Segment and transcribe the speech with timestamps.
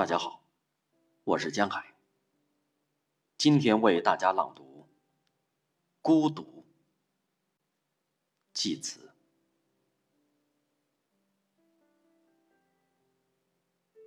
[0.00, 0.42] 大家好，
[1.24, 1.94] 我是江海。
[3.36, 4.62] 今天为大家朗读
[6.00, 6.42] 《孤独》
[8.54, 9.12] 祭词。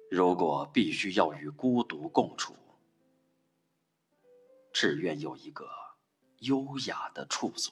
[0.09, 2.55] 如果必须要与孤独共处，
[4.73, 5.69] 只愿有一个
[6.39, 7.71] 优雅的处所。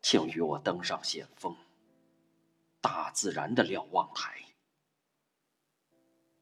[0.00, 1.56] 请与我登上险峰，
[2.80, 4.44] 大自然的瞭望台。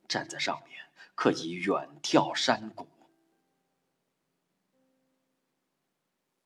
[0.06, 2.86] 站在上面，可以远眺山谷。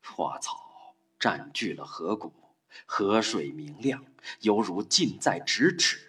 [0.03, 2.33] 花草占据了河谷，
[2.87, 4.05] 河水明亮，
[4.41, 6.09] 犹如近在咫尺。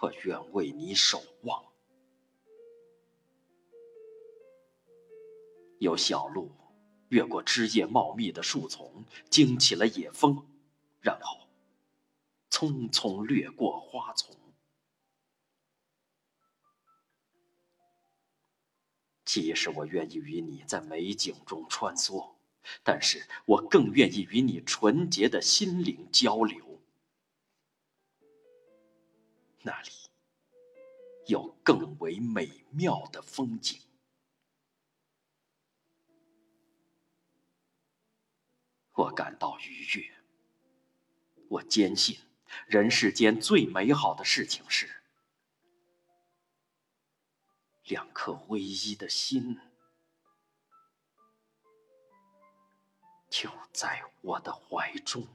[0.00, 1.64] 我愿为你守望。
[5.78, 6.50] 有小路。
[7.08, 10.46] 越过枝叶茂密的树丛，惊起了野蜂，
[11.00, 11.48] 然后
[12.50, 14.34] 匆匆掠过花丛。
[19.24, 22.34] 即使我愿意与你在美景中穿梭，
[22.82, 26.80] 但是我更愿意与你纯洁的心灵交流。
[29.62, 29.90] 那里
[31.26, 33.78] 有更为美妙的风景。
[38.96, 40.12] 我感到愉悦。
[41.48, 42.18] 我坚信，
[42.66, 45.02] 人世间最美好的事情是，
[47.84, 49.60] 两颗唯一的心
[53.30, 55.26] 就在我的怀中。